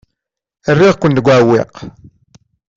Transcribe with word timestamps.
Rriɣ-ken 0.75 1.13
deg 1.17 1.27
uɛewwiq. 1.27 1.75